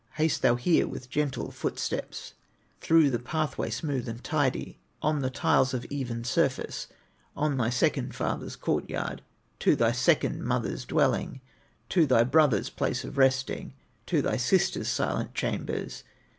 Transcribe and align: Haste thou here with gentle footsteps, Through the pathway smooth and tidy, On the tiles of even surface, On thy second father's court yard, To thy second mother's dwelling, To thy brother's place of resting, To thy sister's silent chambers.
Haste 0.15 0.41
thou 0.41 0.55
here 0.55 0.87
with 0.87 1.11
gentle 1.11 1.51
footsteps, 1.51 2.33
Through 2.79 3.11
the 3.11 3.19
pathway 3.19 3.69
smooth 3.69 4.09
and 4.09 4.23
tidy, 4.23 4.79
On 5.03 5.19
the 5.21 5.29
tiles 5.29 5.75
of 5.75 5.85
even 5.91 6.23
surface, 6.23 6.87
On 7.37 7.55
thy 7.55 7.69
second 7.69 8.15
father's 8.15 8.55
court 8.55 8.89
yard, 8.89 9.21
To 9.59 9.75
thy 9.75 9.91
second 9.91 10.41
mother's 10.43 10.85
dwelling, 10.85 11.39
To 11.89 12.07
thy 12.07 12.23
brother's 12.23 12.71
place 12.71 13.03
of 13.03 13.19
resting, 13.19 13.75
To 14.07 14.23
thy 14.23 14.37
sister's 14.37 14.87
silent 14.87 15.35
chambers. 15.35 16.03